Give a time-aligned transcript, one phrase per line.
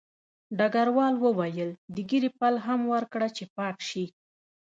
[0.57, 4.05] ډګروال وویل د ږیرې پل هم ورکړه چې پاک شي